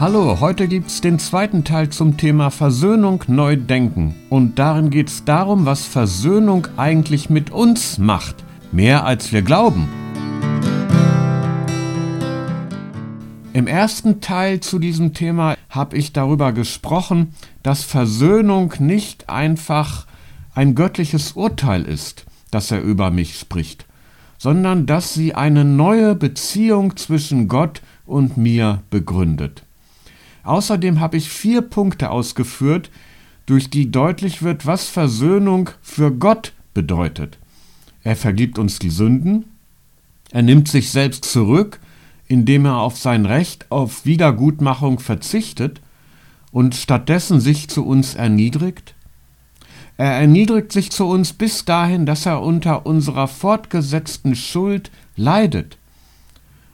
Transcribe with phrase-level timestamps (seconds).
[0.00, 4.14] Hallo, heute gibt's den zweiten Teil zum Thema Versöhnung neu denken.
[4.30, 8.42] Und darin geht's darum, was Versöhnung eigentlich mit uns macht.
[8.72, 9.90] Mehr als wir glauben.
[13.52, 20.06] Im ersten Teil zu diesem Thema habe ich darüber gesprochen, dass Versöhnung nicht einfach
[20.54, 23.84] ein göttliches Urteil ist, das er über mich spricht,
[24.38, 29.66] sondern dass sie eine neue Beziehung zwischen Gott und mir begründet.
[30.42, 32.90] Außerdem habe ich vier Punkte ausgeführt,
[33.46, 37.38] durch die deutlich wird, was Versöhnung für Gott bedeutet.
[38.02, 39.44] Er vergibt uns die Sünden,
[40.30, 41.80] er nimmt sich selbst zurück,
[42.28, 45.80] indem er auf sein Recht auf Wiedergutmachung verzichtet
[46.52, 48.94] und stattdessen sich zu uns erniedrigt.
[49.96, 55.76] Er erniedrigt sich zu uns bis dahin, dass er unter unserer fortgesetzten Schuld leidet.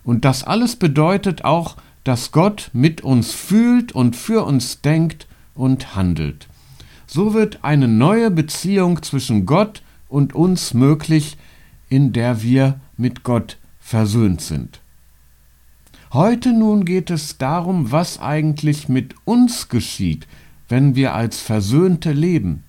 [0.04, 5.26] Und das alles bedeutet auch, dass Gott mit uns fühlt und für uns denkt
[5.56, 6.46] und handelt.
[7.08, 11.36] So wird eine neue Beziehung zwischen Gott und uns möglich,
[11.88, 14.80] in der wir mit Gott versöhnt sind.
[16.12, 20.28] Heute nun geht es darum, was eigentlich mit uns geschieht,
[20.68, 22.62] wenn wir als Versöhnte leben.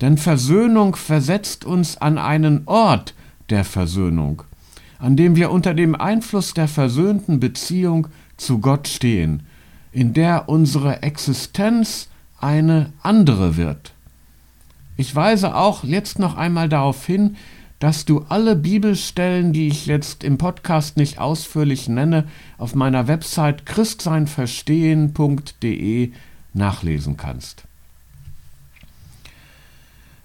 [0.00, 3.14] Denn Versöhnung versetzt uns an einen Ort
[3.48, 4.42] der Versöhnung,
[4.98, 9.44] an dem wir unter dem Einfluss der versöhnten Beziehung zu Gott stehen,
[9.92, 13.92] in der unsere Existenz eine andere wird.
[14.96, 17.36] Ich weise auch jetzt noch einmal darauf hin,
[17.78, 23.66] dass du alle Bibelstellen, die ich jetzt im Podcast nicht ausführlich nenne, auf meiner Website
[23.66, 26.12] christseinverstehen.de
[26.54, 27.64] nachlesen kannst.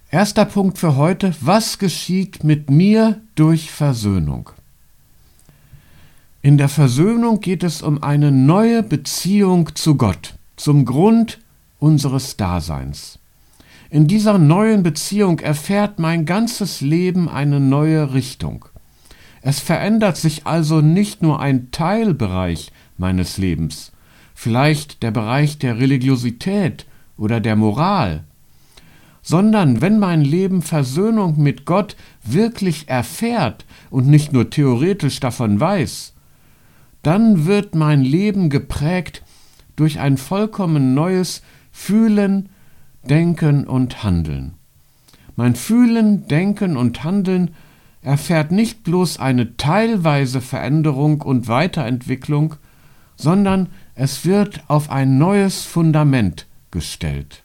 [0.09, 4.51] Erster Punkt für heute, was geschieht mit mir durch Versöhnung?
[6.43, 11.37] In der Versöhnung geht es um eine neue Beziehung zu Gott, zum Grund
[11.77, 13.19] unseres Daseins.
[13.91, 18.65] In dieser neuen Beziehung erfährt mein ganzes Leben eine neue Richtung.
[19.43, 23.91] Es verändert sich also nicht nur ein Teilbereich meines Lebens,
[24.33, 26.87] vielleicht der Bereich der Religiosität
[27.17, 28.23] oder der Moral,
[29.21, 36.13] sondern wenn mein Leben Versöhnung mit Gott wirklich erfährt und nicht nur theoretisch davon weiß,
[37.01, 39.23] dann wird mein Leben geprägt
[39.75, 41.41] durch ein vollkommen neues
[41.71, 42.49] Fühlen,
[43.03, 44.53] Denken und Handeln.
[45.35, 47.55] Mein Fühlen, Denken und Handeln
[48.01, 52.55] erfährt nicht bloß eine teilweise Veränderung und Weiterentwicklung,
[53.15, 57.43] sondern es wird auf ein neues Fundament gestellt.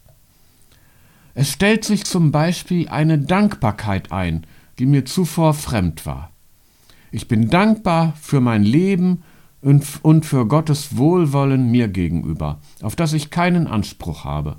[1.35, 4.47] Es stellt sich zum Beispiel eine Dankbarkeit ein,
[4.79, 6.31] die mir zuvor fremd war.
[7.11, 9.23] Ich bin dankbar für mein Leben
[9.67, 14.59] und für Gottes Wohlwollen mir gegenüber, auf das ich keinen Anspruch habe.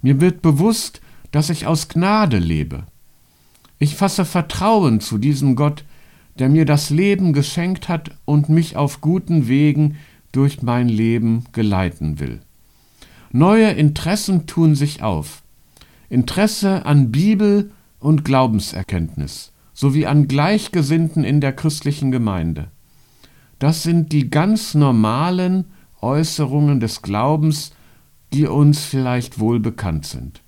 [0.00, 2.84] Mir wird bewusst, dass ich aus Gnade lebe.
[3.78, 5.84] Ich fasse Vertrauen zu diesem Gott,
[6.38, 9.96] der mir das Leben geschenkt hat und mich auf guten Wegen
[10.32, 12.40] durch mein Leben geleiten will.
[13.30, 15.42] Neue Interessen tun sich auf.
[16.08, 22.70] Interesse an Bibel und Glaubenserkenntnis sowie an Gleichgesinnten in der christlichen Gemeinde.
[23.58, 25.64] Das sind die ganz normalen
[26.00, 27.72] Äußerungen des Glaubens,
[28.32, 30.42] die uns vielleicht wohl bekannt sind.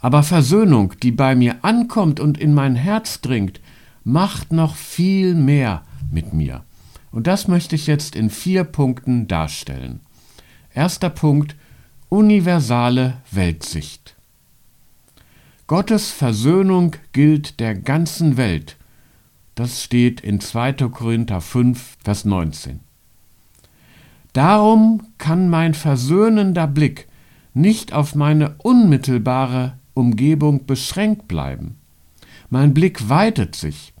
[0.00, 3.60] Aber Versöhnung, die bei mir ankommt und in mein Herz dringt,
[4.04, 6.64] macht noch viel mehr mit mir.
[7.10, 10.00] Und das möchte ich jetzt in vier Punkten darstellen.
[10.72, 11.56] Erster Punkt,
[12.08, 14.16] universale Weltsicht.
[15.66, 18.76] Gottes Versöhnung gilt der ganzen Welt
[19.60, 20.72] das steht in 2.
[20.88, 22.80] Korinther 5, Vers 19.
[24.32, 27.08] Darum kann mein versöhnender Blick
[27.52, 31.76] nicht auf meine unmittelbare Umgebung beschränkt bleiben.
[32.48, 33.92] Mein Blick weitet sich.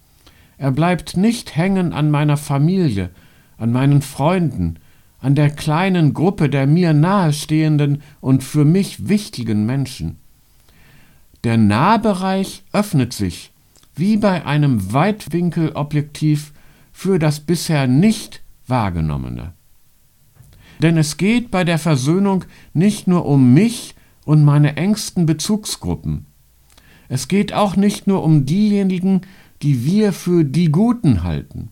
[0.56, 3.10] Er bleibt nicht hängen an meiner Familie,
[3.58, 4.78] an meinen Freunden,
[5.20, 10.16] an der kleinen Gruppe der mir nahestehenden und für mich wichtigen Menschen.
[11.44, 13.52] Der Nahbereich öffnet sich
[13.94, 16.52] wie bei einem Weitwinkelobjektiv
[16.92, 19.52] für das bisher nicht wahrgenommene.
[20.80, 23.94] Denn es geht bei der Versöhnung nicht nur um mich
[24.24, 26.26] und meine engsten Bezugsgruppen.
[27.08, 29.22] Es geht auch nicht nur um diejenigen,
[29.62, 31.70] die wir für die Guten halten.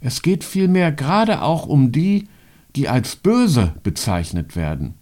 [0.00, 2.28] Es geht vielmehr gerade auch um die,
[2.74, 4.94] die als böse bezeichnet werden.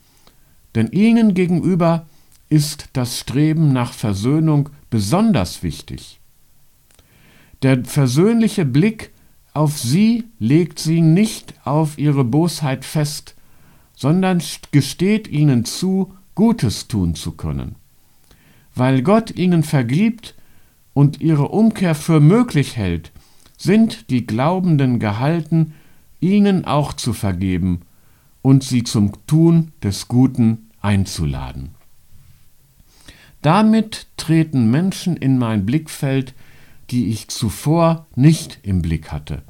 [0.74, 2.06] Denn ihnen gegenüber
[2.48, 6.19] ist das Streben nach Versöhnung besonders wichtig.
[7.62, 9.10] Der versöhnliche Blick
[9.52, 13.34] auf sie legt sie nicht auf ihre Bosheit fest,
[13.96, 17.74] sondern gesteht ihnen zu, Gutes tun zu können.
[18.74, 20.34] Weil Gott ihnen vergibt
[20.94, 23.12] und ihre Umkehr für möglich hält,
[23.58, 25.74] sind die Glaubenden gehalten,
[26.20, 27.82] ihnen auch zu vergeben
[28.40, 31.74] und sie zum Tun des Guten einzuladen.
[33.42, 36.34] Damit treten Menschen in mein Blickfeld,
[36.90, 39.42] die ich zuvor nicht im Blick hatte,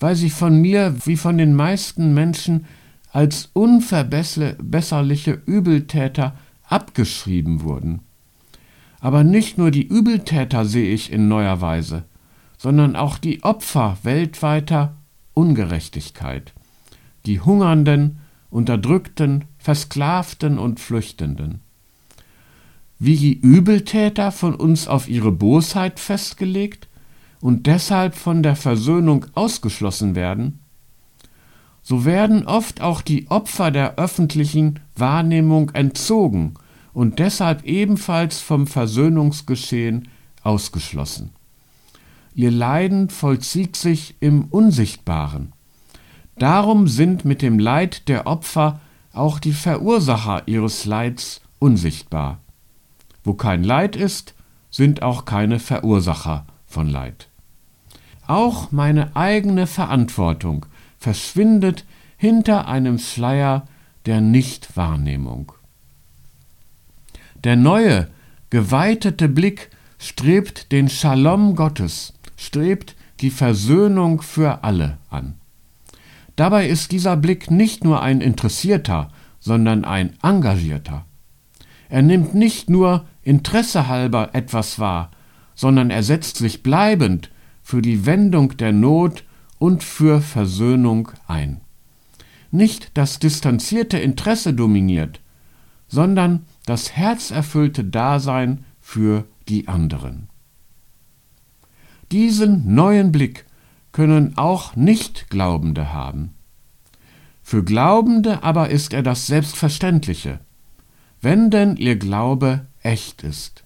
[0.00, 2.66] weil sie von mir wie von den meisten Menschen
[3.12, 8.00] als unverbesserliche Übeltäter abgeschrieben wurden.
[9.00, 12.04] Aber nicht nur die Übeltäter sehe ich in neuer Weise,
[12.56, 14.96] sondern auch die Opfer weltweiter
[15.34, 16.52] Ungerechtigkeit,
[17.26, 18.18] die Hungernden,
[18.50, 21.60] Unterdrückten, Versklavten und Flüchtenden.
[22.98, 26.88] Wie die Übeltäter von uns auf ihre Bosheit festgelegt
[27.40, 30.60] und deshalb von der Versöhnung ausgeschlossen werden,
[31.82, 36.54] so werden oft auch die Opfer der öffentlichen Wahrnehmung entzogen
[36.92, 40.08] und deshalb ebenfalls vom Versöhnungsgeschehen
[40.42, 41.30] ausgeschlossen.
[42.34, 45.52] Ihr Leiden vollzieht sich im Unsichtbaren.
[46.36, 48.80] Darum sind mit dem Leid der Opfer
[49.12, 52.40] auch die Verursacher ihres Leids unsichtbar.
[53.28, 54.32] Wo kein Leid ist,
[54.70, 57.28] sind auch keine Verursacher von Leid.
[58.26, 60.64] Auch meine eigene Verantwortung
[60.96, 61.84] verschwindet
[62.16, 63.68] hinter einem Schleier
[64.06, 65.52] der Nichtwahrnehmung.
[67.44, 68.08] Der neue,
[68.48, 75.34] geweitete Blick strebt den Shalom Gottes, strebt die Versöhnung für alle an.
[76.34, 81.04] Dabei ist dieser Blick nicht nur ein interessierter, sondern ein engagierter.
[81.90, 85.10] Er nimmt nicht nur Interesse halber etwas wahr,
[85.54, 87.30] sondern er setzt sich bleibend
[87.62, 89.24] für die Wendung der Not
[89.58, 91.60] und für Versöhnung ein.
[92.50, 95.20] Nicht das distanzierte Interesse dominiert,
[95.88, 100.28] sondern das herzerfüllte Dasein für die anderen.
[102.10, 103.44] Diesen neuen Blick
[103.92, 106.32] können auch Nichtglaubende haben.
[107.42, 110.40] Für Glaubende aber ist er das Selbstverständliche,
[111.20, 113.64] wenn denn ihr Glaube echt ist.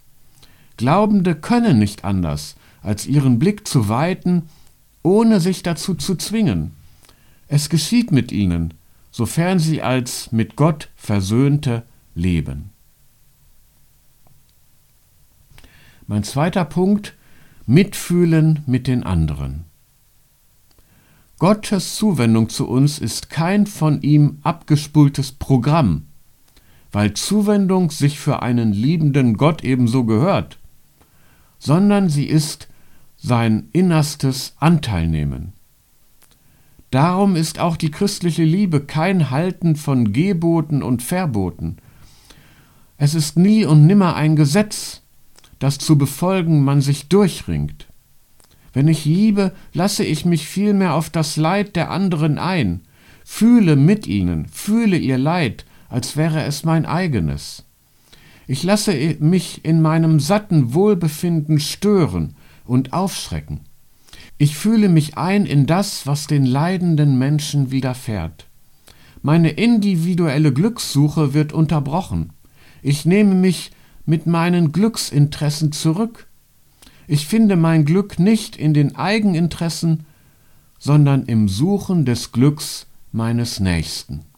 [0.76, 4.48] Glaubende können nicht anders, als ihren Blick zu weiten,
[5.04, 6.72] ohne sich dazu zu zwingen.
[7.46, 8.74] Es geschieht mit ihnen,
[9.12, 11.84] sofern sie als mit Gott Versöhnte
[12.14, 12.70] leben.
[16.08, 17.14] Mein zweiter Punkt
[17.64, 19.66] Mitfühlen mit den anderen.
[21.38, 26.06] Gottes Zuwendung zu uns ist kein von ihm abgespultes Programm,
[26.92, 30.58] weil Zuwendung sich für einen liebenden Gott ebenso gehört,
[31.58, 32.68] sondern sie ist
[33.16, 35.52] sein innerstes Anteilnehmen.
[36.90, 41.78] Darum ist auch die christliche Liebe kein Halten von Geboten und Verboten.
[42.98, 45.00] Es ist nie und nimmer ein Gesetz,
[45.58, 47.86] das zu befolgen man sich durchringt.
[48.74, 52.80] Wenn ich liebe, lasse ich mich vielmehr auf das Leid der anderen ein,
[53.24, 57.64] fühle mit ihnen, fühle ihr Leid, als wäre es mein eigenes.
[58.46, 63.60] Ich lasse mich in meinem satten Wohlbefinden stören und aufschrecken.
[64.38, 68.46] Ich fühle mich ein in das, was den leidenden Menschen widerfährt.
[69.20, 72.32] Meine individuelle Glückssuche wird unterbrochen.
[72.80, 73.70] Ich nehme mich
[74.06, 76.26] mit meinen Glücksinteressen zurück.
[77.06, 80.06] Ich finde mein Glück nicht in den Eigeninteressen,
[80.78, 84.31] sondern im Suchen des Glücks meines Nächsten.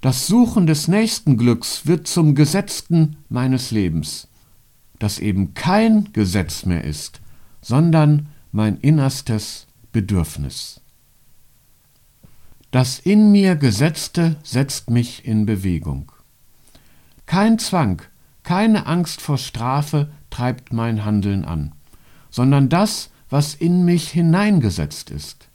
[0.00, 4.28] Das Suchen des nächsten Glücks wird zum Gesetzten meines Lebens,
[4.98, 7.20] das eben kein Gesetz mehr ist,
[7.60, 10.80] sondern mein innerstes Bedürfnis.
[12.70, 16.12] Das in mir Gesetzte setzt mich in Bewegung.
[17.26, 18.00] Kein Zwang,
[18.42, 21.72] keine Angst vor Strafe treibt mein Handeln an,
[22.30, 25.48] sondern das, was in mich hineingesetzt ist.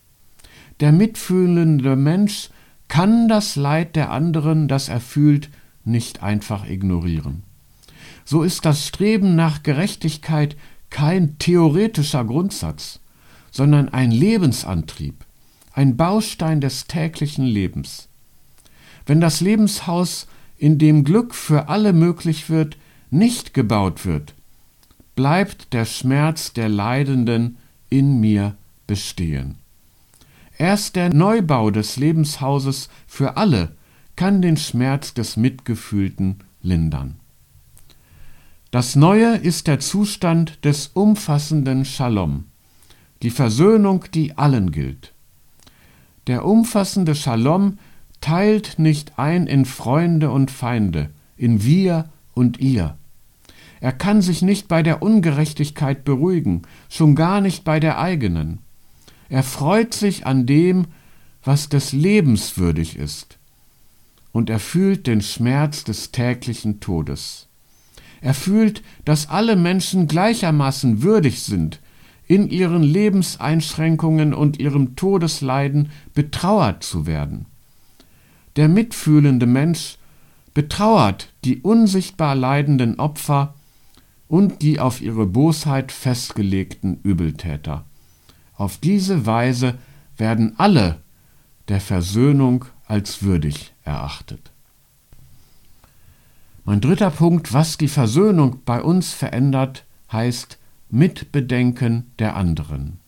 [0.82, 2.50] Der mitfühlende Mensch
[2.88, 5.50] kann das Leid der anderen, das er fühlt,
[5.84, 7.44] nicht einfach ignorieren.
[8.25, 10.56] So ist das Streben nach Gerechtigkeit
[10.89, 13.00] kein theoretischer Grundsatz,
[13.51, 15.25] sondern ein Lebensantrieb,
[15.74, 18.08] ein Baustein des täglichen Lebens.
[19.06, 20.27] Wenn das Lebenshaus
[20.58, 22.77] in dem Glück für alle möglich wird,
[23.12, 24.34] nicht gebaut wird,
[25.15, 27.58] bleibt der Schmerz der Leidenden
[27.89, 29.58] in mir bestehen.
[30.58, 33.76] Erst der Neubau des Lebenshauses für alle
[34.16, 37.16] kann den Schmerz des Mitgefühlten lindern.
[38.72, 42.46] Das Neue ist der Zustand des umfassenden Shalom,
[43.22, 45.14] die Versöhnung, die allen gilt.
[46.28, 47.78] Der umfassende Shalom
[48.22, 52.98] teilt nicht ein in Freunde und Feinde, in wir und ihr.
[53.82, 58.60] Er kann sich nicht bei der Ungerechtigkeit beruhigen, schon gar nicht bei der eigenen.
[59.29, 60.88] Er freut sich an dem,
[61.44, 63.38] was des Lebens würdig ist,
[64.32, 67.48] und er fühlt den Schmerz des täglichen Todes.
[68.22, 71.79] Er fühlt, dass alle Menschen gleichermaßen würdig sind,
[72.27, 77.46] in ihren Lebenseinschränkungen und ihrem Todesleiden betrauert zu werden.
[78.55, 79.98] Der mitfühlende Mensch
[80.55, 83.53] betrauert die unsichtbar leidenden Opfer
[84.27, 87.86] und die auf ihre Bosheit festgelegten Übeltäter.
[88.58, 89.76] Auf diese Weise
[90.18, 91.02] werden alle
[91.68, 94.52] der Versöhnung als würdig erachtet.
[96.64, 100.58] Mein dritter Punkt, was die Versöhnung bei uns verändert, heißt
[100.90, 103.00] Mitbedenken der anderen.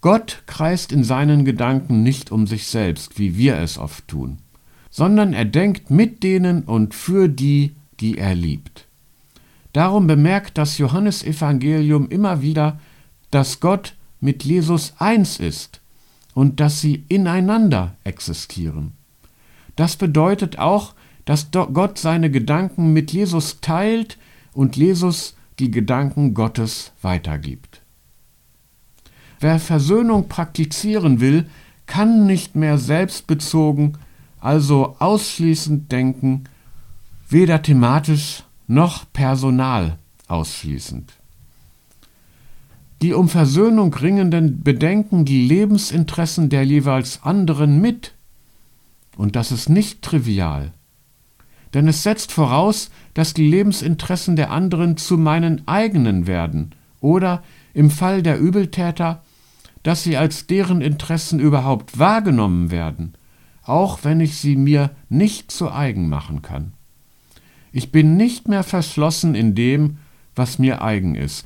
[0.00, 4.38] Gott kreist in seinen Gedanken nicht um sich selbst, wie wir es oft tun,
[4.88, 8.86] sondern er denkt mit denen und für die, die er liebt.
[9.72, 12.78] Darum bemerkt das Johannesevangelium immer wieder,
[13.30, 15.80] dass Gott mit Jesus eins ist
[16.34, 18.92] und dass sie ineinander existieren.
[19.76, 24.18] Das bedeutet auch, dass Gott seine Gedanken mit Jesus teilt
[24.52, 27.82] und Jesus die Gedanken Gottes weitergibt.
[29.40, 31.46] Wer Versöhnung praktizieren will,
[31.86, 33.98] kann nicht mehr selbstbezogen,
[34.40, 36.44] also ausschließend denken,
[37.28, 41.12] weder thematisch noch personal ausschließend.
[43.02, 48.14] Die um Versöhnung ringenden bedenken die Lebensinteressen der jeweils anderen mit.
[49.16, 50.72] Und das ist nicht trivial.
[51.74, 57.42] Denn es setzt voraus, dass die Lebensinteressen der anderen zu meinen eigenen werden oder
[57.74, 59.22] im Fall der Übeltäter,
[59.82, 63.14] dass sie als deren Interessen überhaupt wahrgenommen werden,
[63.62, 66.72] auch wenn ich sie mir nicht zu eigen machen kann.
[67.72, 69.98] Ich bin nicht mehr verschlossen in dem,
[70.34, 71.44] was mir eigen ist,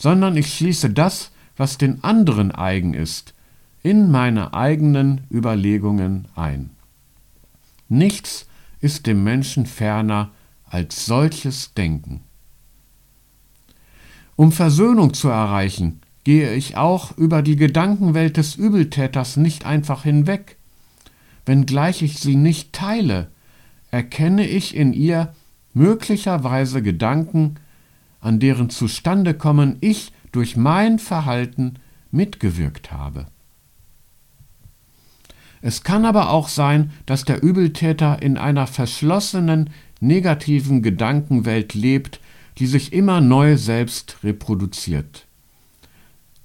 [0.00, 3.34] sondern ich schließe das, was den anderen eigen ist,
[3.82, 6.70] in meine eigenen Überlegungen ein.
[7.90, 8.46] Nichts
[8.80, 10.30] ist dem Menschen ferner
[10.64, 12.22] als solches Denken.
[14.36, 20.56] Um Versöhnung zu erreichen, gehe ich auch über die Gedankenwelt des Übeltäters nicht einfach hinweg.
[21.44, 23.28] Wenngleich ich sie nicht teile,
[23.90, 25.34] erkenne ich in ihr
[25.74, 27.56] möglicherweise Gedanken,
[28.20, 31.74] an deren Zustandekommen ich durch mein Verhalten
[32.10, 33.26] mitgewirkt habe.
[35.62, 42.20] Es kann aber auch sein, dass der Übeltäter in einer verschlossenen, negativen Gedankenwelt lebt,
[42.58, 45.26] die sich immer neu selbst reproduziert.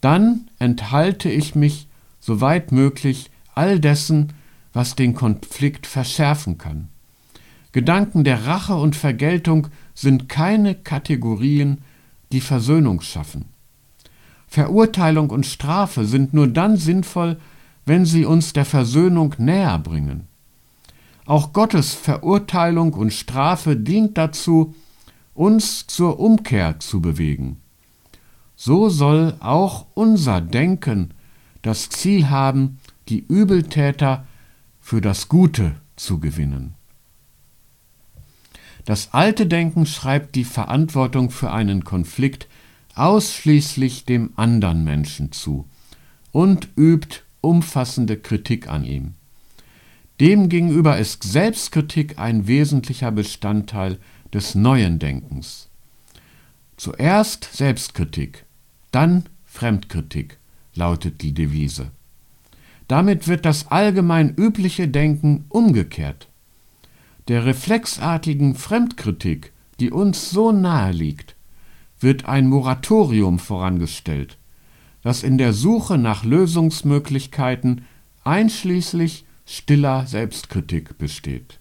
[0.01, 1.87] Dann enthalte ich mich,
[2.19, 4.33] soweit möglich, all dessen,
[4.73, 6.89] was den Konflikt verschärfen kann.
[7.71, 11.79] Gedanken der Rache und Vergeltung sind keine Kategorien,
[12.31, 13.45] die Versöhnung schaffen.
[14.47, 17.37] Verurteilung und Strafe sind nur dann sinnvoll,
[17.85, 20.27] wenn sie uns der Versöhnung näher bringen.
[21.25, 24.75] Auch Gottes Verurteilung und Strafe dient dazu,
[25.33, 27.57] uns zur Umkehr zu bewegen.
[28.55, 31.13] So soll auch unser Denken
[31.61, 32.77] das Ziel haben,
[33.09, 34.25] die Übeltäter
[34.79, 36.74] für das Gute zu gewinnen.
[38.85, 42.47] Das alte Denken schreibt die Verantwortung für einen Konflikt
[42.93, 45.67] ausschließlich dem anderen Menschen zu
[46.31, 49.15] und übt umfassende Kritik an ihm.
[50.19, 53.97] Demgegenüber ist Selbstkritik ein wesentlicher Bestandteil
[54.33, 55.67] des neuen Denkens.
[56.77, 58.45] Zuerst Selbstkritik,
[58.91, 60.37] dann Fremdkritik
[60.73, 61.91] lautet die Devise.
[62.87, 66.27] Damit wird das allgemein übliche Denken umgekehrt
[67.27, 71.35] der reflexartigen Fremdkritik, die uns so nahe liegt,
[71.99, 74.37] wird ein Moratorium vorangestellt,
[75.01, 77.85] das in der Suche nach Lösungsmöglichkeiten
[78.23, 81.59] einschließlich stiller Selbstkritik besteht.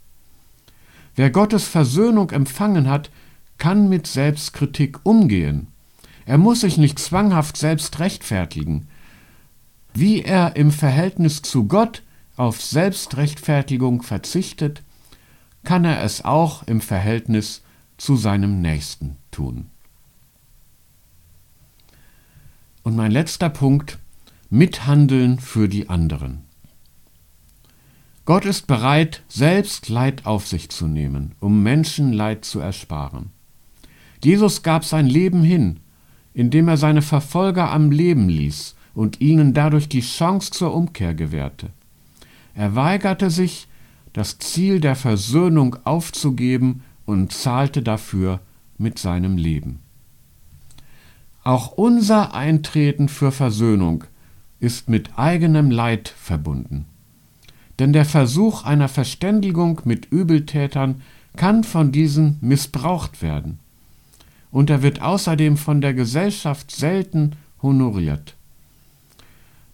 [1.15, 3.11] Wer Gottes Versöhnung empfangen hat,
[3.59, 5.69] kann mit Selbstkritik umgehen.
[6.27, 8.89] Er muss sich nicht zwanghaft selbst rechtfertigen.
[9.93, 12.03] Wie er im Verhältnis zu Gott
[12.37, 14.83] auf Selbstrechtfertigung verzichtet,
[15.65, 17.63] kann er es auch im Verhältnis
[17.97, 19.67] zu seinem Nächsten tun.
[22.83, 23.99] Und mein letzter Punkt,
[24.51, 26.45] Mithandeln für die anderen.
[28.27, 33.31] Gott ist bereit, selbst Leid auf sich zu nehmen, um Menschen Leid zu ersparen.
[34.23, 35.81] Jesus gab sein Leben hin,
[36.33, 41.71] indem er seine Verfolger am Leben ließ und ihnen dadurch die Chance zur Umkehr gewährte.
[42.55, 43.69] Er weigerte sich,
[44.15, 48.41] das Ziel der Versöhnung aufzugeben und zahlte dafür
[48.79, 49.81] mit seinem Leben.
[51.43, 54.05] Auch unser Eintreten für Versöhnung
[54.61, 56.87] ist mit eigenem Leid verbunden.
[57.79, 61.03] Denn der Versuch einer Verständigung mit Übeltätern
[61.37, 63.59] kann von diesen missbraucht werden.
[64.51, 68.37] Und er wird außerdem von der Gesellschaft selten honoriert.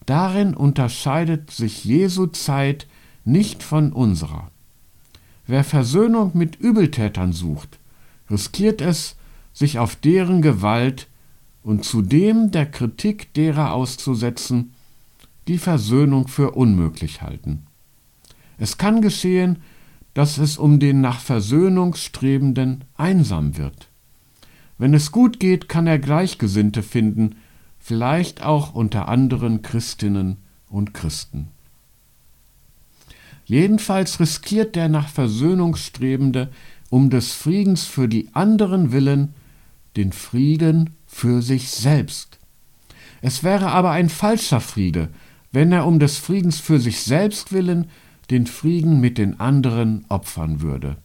[0.07, 2.87] Darin unterscheidet sich Jesu Zeit
[3.25, 4.51] nicht von unserer.
[5.47, 7.79] Wer Versöhnung mit Übeltätern sucht,
[8.31, 9.17] riskiert es,
[9.53, 11.09] sich auf deren Gewalt
[11.63, 14.73] und zudem der Kritik derer auszusetzen,
[15.49, 17.67] die Versöhnung für unmöglich halten.
[18.59, 19.59] Es kann geschehen,
[20.15, 23.89] dass es um den nach Versöhnung Strebenden einsam wird.
[24.79, 27.37] Wenn es gut geht, kann er Gleichgesinnte finden,
[27.79, 30.37] vielleicht auch unter anderen Christinnen
[30.69, 31.49] und Christen.
[33.51, 36.51] Jedenfalls riskiert der nach Versöhnung Strebende
[36.89, 39.35] um des Friedens für die anderen willen
[39.97, 42.39] den Frieden für sich selbst.
[43.23, 45.09] Es wäre aber ein falscher Friede,
[45.51, 47.91] wenn er um des Friedens für sich selbst willen
[48.31, 50.97] den Frieden mit den anderen opfern würde.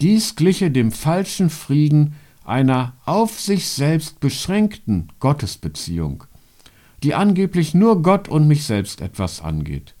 [0.00, 6.24] Dies gliche dem falschen Frieden einer auf sich selbst beschränkten Gottesbeziehung,
[7.04, 9.94] die angeblich nur Gott und mich selbst etwas angeht.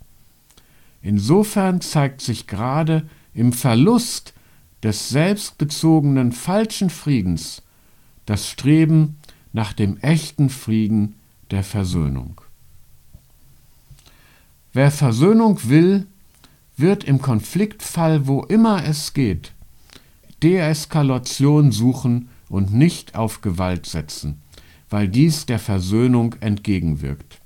[1.02, 4.34] Insofern zeigt sich gerade im Verlust
[4.82, 7.62] des selbstbezogenen falschen Friedens
[8.26, 9.16] das Streben
[9.52, 11.14] nach dem echten Frieden
[11.50, 12.40] der Versöhnung.
[14.72, 16.06] Wer Versöhnung will,
[16.76, 19.52] wird im Konfliktfall, wo immer es geht,
[20.42, 24.40] Deeskalation suchen und nicht auf Gewalt setzen,
[24.88, 27.40] weil dies der Versöhnung entgegenwirkt.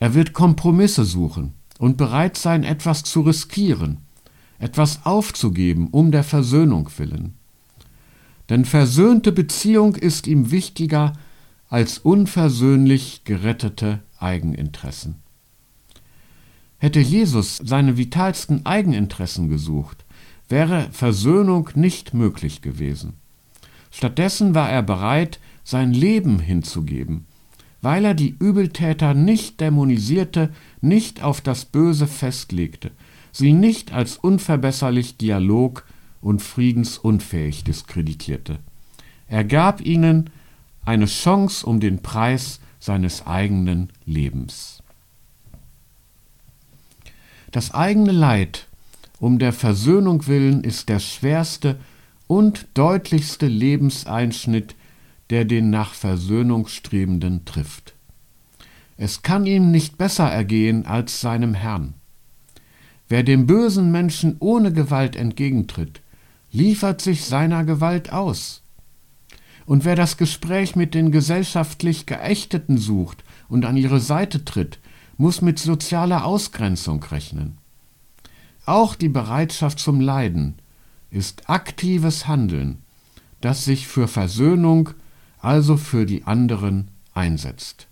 [0.00, 3.98] Er wird Kompromisse suchen und bereit sein, etwas zu riskieren,
[4.58, 7.34] etwas aufzugeben um der Versöhnung willen.
[8.48, 11.12] Denn versöhnte Beziehung ist ihm wichtiger
[11.68, 15.16] als unversöhnlich gerettete Eigeninteressen.
[16.78, 20.06] Hätte Jesus seine vitalsten Eigeninteressen gesucht,
[20.48, 23.12] wäre Versöhnung nicht möglich gewesen.
[23.90, 27.26] Stattdessen war er bereit, sein Leben hinzugeben,
[27.82, 32.90] weil er die Übeltäter nicht dämonisierte, nicht auf das Böse festlegte,
[33.32, 35.84] sie nicht als unverbesserlich dialog-
[36.20, 38.58] und friedensunfähig diskreditierte.
[39.26, 40.30] Er gab ihnen
[40.84, 44.82] eine Chance um den Preis seines eigenen Lebens.
[47.50, 48.66] Das eigene Leid
[49.18, 51.78] um der Versöhnung willen ist der schwerste
[52.26, 54.74] und deutlichste Lebenseinschnitt,
[55.30, 57.94] der den nach Versöhnung Strebenden trifft.
[58.96, 61.94] Es kann ihm nicht besser ergehen als seinem Herrn.
[63.08, 66.02] Wer dem bösen Menschen ohne Gewalt entgegentritt,
[66.52, 68.62] liefert sich seiner Gewalt aus.
[69.66, 74.78] Und wer das Gespräch mit den gesellschaftlich Geächteten sucht und an ihre Seite tritt,
[75.16, 77.58] muss mit sozialer Ausgrenzung rechnen.
[78.66, 80.56] Auch die Bereitschaft zum Leiden
[81.10, 82.78] ist aktives Handeln,
[83.40, 84.90] das sich für Versöhnung,
[85.40, 87.88] also für die anderen, einsetzt.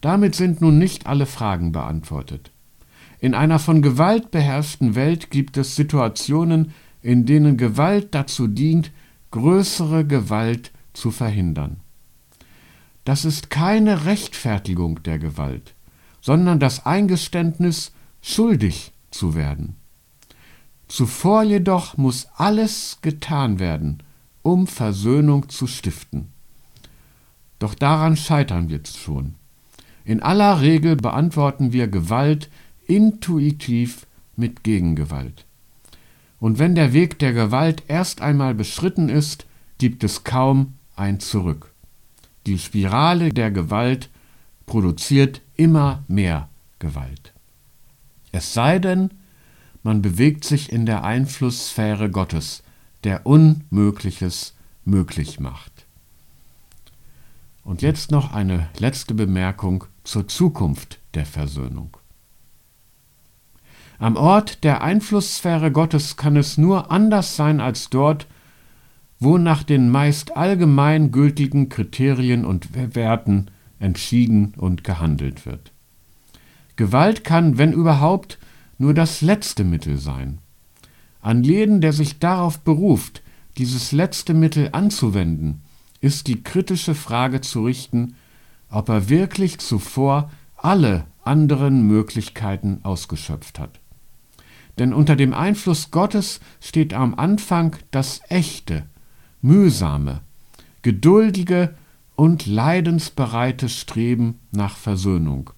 [0.00, 2.50] Damit sind nun nicht alle Fragen beantwortet.
[3.20, 8.90] In einer von Gewalt beherrschten Welt gibt es Situationen, in denen Gewalt dazu dient,
[9.30, 11.80] größere Gewalt zu verhindern.
[13.04, 15.74] Das ist keine Rechtfertigung der Gewalt,
[16.20, 19.76] sondern das Eingeständnis, schuldig zu werden.
[20.88, 24.02] Zuvor jedoch muss alles getan werden,
[24.44, 26.28] um Versöhnung zu stiften.
[27.58, 29.34] Doch daran scheitern wir schon.
[30.04, 32.50] In aller Regel beantworten wir Gewalt
[32.86, 35.46] intuitiv mit Gegengewalt.
[36.40, 39.46] Und wenn der Weg der Gewalt erst einmal beschritten ist,
[39.78, 41.72] gibt es kaum ein Zurück.
[42.46, 44.10] Die Spirale der Gewalt
[44.66, 47.32] produziert immer mehr Gewalt.
[48.30, 49.10] Es sei denn,
[49.82, 52.63] man bewegt sich in der Einflusssphäre Gottes,
[53.04, 55.86] der Unmögliches möglich macht.
[57.62, 61.96] Und jetzt noch eine letzte Bemerkung zur Zukunft der Versöhnung.
[63.98, 68.26] Am Ort der Einflusssphäre Gottes kann es nur anders sein als dort,
[69.18, 75.72] wo nach den meist allgemein gültigen Kriterien und Werten entschieden und gehandelt wird.
[76.76, 78.38] Gewalt kann, wenn überhaupt,
[78.78, 80.38] nur das letzte Mittel sein.
[81.24, 83.22] An jeden, der sich darauf beruft,
[83.56, 85.62] dieses letzte Mittel anzuwenden,
[86.02, 88.14] ist die kritische Frage zu richten,
[88.68, 93.80] ob er wirklich zuvor alle anderen Möglichkeiten ausgeschöpft hat.
[94.76, 98.84] Denn unter dem Einfluss Gottes steht am Anfang das echte,
[99.40, 100.20] mühsame,
[100.82, 101.74] geduldige
[102.16, 105.48] und leidensbereite Streben nach Versöhnung,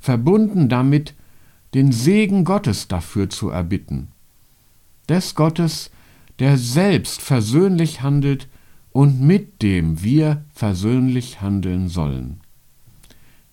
[0.00, 1.12] verbunden damit
[1.74, 4.08] den Segen Gottes dafür zu erbitten,
[5.08, 5.90] des Gottes,
[6.38, 8.48] der selbst versöhnlich handelt
[8.92, 12.40] und mit dem wir versöhnlich handeln sollen.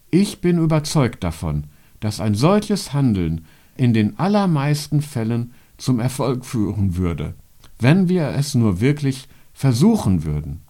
[0.10, 1.66] Ich bin überzeugt davon,
[2.00, 7.34] dass ein solches Handeln in den allermeisten Fällen zum Erfolg führen würde,
[7.80, 10.62] wenn wir es nur wirklich versuchen würden.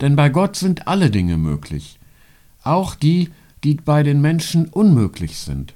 [0.00, 1.98] Denn bei Gott sind alle Dinge möglich,
[2.62, 3.30] auch die,
[3.64, 5.74] die bei den Menschen unmöglich sind.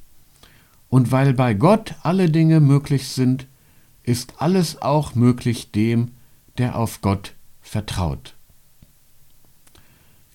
[0.88, 3.46] Und weil bei Gott alle Dinge möglich sind,
[4.04, 6.12] ist alles auch möglich dem,
[6.58, 8.36] der auf Gott vertraut.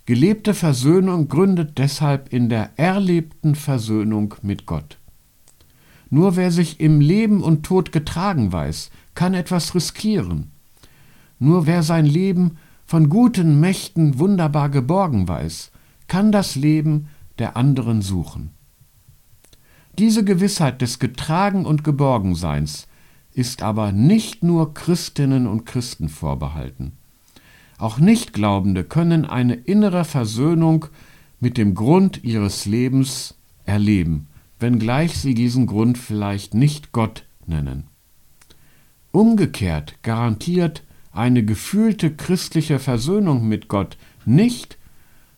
[0.05, 4.97] Gelebte Versöhnung gründet deshalb in der erlebten Versöhnung mit Gott.
[6.10, 10.49] Nur wer sich im Leben und Tod getragen weiß, kann etwas riskieren.
[11.38, 15.71] Nur wer sein Leben von guten Mächten wunderbar geborgen weiß,
[16.08, 18.49] kann das Leben der anderen suchen.
[19.99, 22.88] Diese Gewissheit des Getragen und Geborgenseins
[23.34, 26.94] ist aber nicht nur Christinnen und Christen vorbehalten.
[27.78, 30.88] Auch Nichtglaubende können eine innere Versöhnung
[31.39, 34.28] mit dem Grund ihres Lebens erleben,
[34.60, 37.88] wenngleich sie diesen Grund vielleicht nicht Gott nennen.
[39.12, 44.78] Umgekehrt garantiert eine gefühlte christliche Versöhnung mit Gott nicht,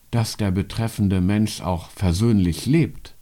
[0.09, 3.15] dass der betreffende Mensch auch versöhnlich lebt.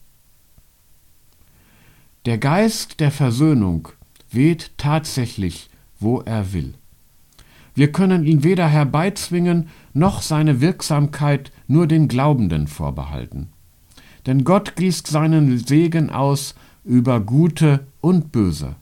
[2.25, 3.89] Der Geist der Versöhnung
[4.31, 6.73] weht tatsächlich, wo er will.
[7.75, 13.49] Wir können ihn weder herbeizwingen, noch seine Wirksamkeit nur den Glaubenden vorbehalten.
[14.25, 18.75] Denn Gott gießt seinen Segen aus über Gute und Böse.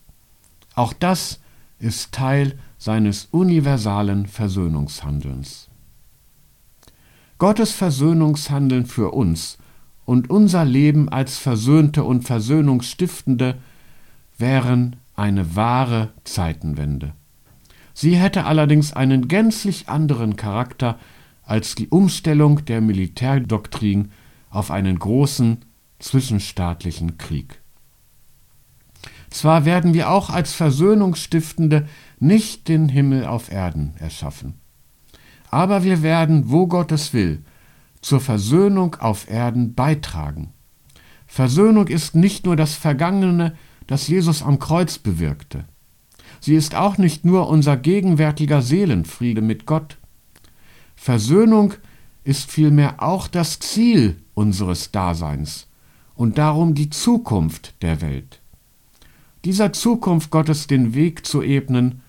[0.73, 1.39] Auch das
[1.79, 5.69] ist Teil seines universalen Versöhnungshandelns.
[7.37, 9.57] Gottes Versöhnungshandeln für uns
[10.05, 13.57] und unser Leben als Versöhnte und Versöhnungsstiftende
[14.37, 17.13] wären eine wahre Zeitenwende.
[17.93, 20.97] Sie hätte allerdings einen gänzlich anderen Charakter
[21.43, 24.11] als die Umstellung der Militärdoktrin
[24.49, 25.65] auf einen großen
[25.99, 27.59] zwischenstaatlichen Krieg.
[29.29, 31.87] Zwar werden wir auch als Versöhnungsstiftende
[32.19, 34.53] nicht den Himmel auf Erden erschaffen,
[35.49, 37.43] aber wir werden, wo Gott es will,
[38.01, 40.53] zur Versöhnung auf Erden beitragen.
[41.25, 43.55] Versöhnung ist nicht nur das Vergangene,
[43.87, 45.65] das Jesus am Kreuz bewirkte.
[46.39, 49.97] Sie ist auch nicht nur unser gegenwärtiger Seelenfriede mit Gott.
[50.95, 51.73] Versöhnung
[52.23, 55.67] ist vielmehr auch das Ziel unseres Daseins
[56.15, 58.41] und darum die Zukunft der Welt.
[59.45, 62.01] Dieser Zukunft Gottes den Weg zu ebnen,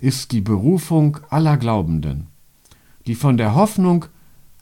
[0.00, 2.28] ist die Berufung aller Glaubenden,
[3.06, 4.06] die von der Hoffnung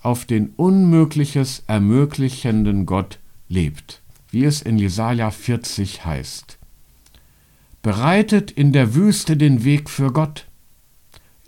[0.02, 4.02] auf den Unmögliches ermöglichenden Gott lebt,
[4.36, 6.58] wie es in Jesaja 40 heißt.
[7.80, 10.46] Bereitet in der Wüste den Weg für Gott,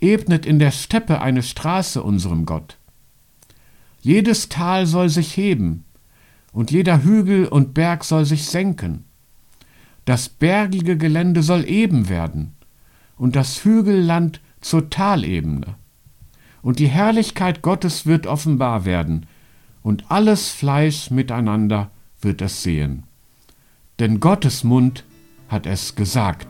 [0.00, 2.78] ebnet in der Steppe eine Straße unserem Gott.
[4.00, 5.84] Jedes Tal soll sich heben,
[6.52, 9.04] und jeder Hügel und Berg soll sich senken.
[10.06, 12.54] Das bergige Gelände soll eben werden,
[13.18, 15.74] und das Hügelland zur Talebene.
[16.62, 19.26] Und die Herrlichkeit Gottes wird offenbar werden,
[19.82, 21.90] und alles Fleisch miteinander
[22.20, 23.04] wird es sehen.
[23.98, 25.04] Denn Gottes Mund
[25.48, 26.46] hat es gesagt.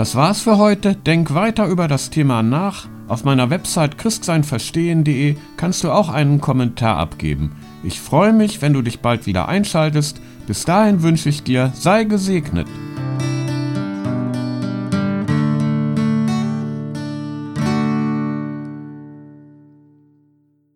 [0.00, 0.94] Das war's für heute.
[0.94, 2.88] Denk weiter über das Thema nach.
[3.06, 7.56] Auf meiner Website christseinverstehen.de kannst du auch einen Kommentar abgeben.
[7.82, 10.20] Ich freue mich, wenn du dich bald wieder einschaltest.
[10.46, 12.66] Bis dahin wünsche ich dir, sei gesegnet.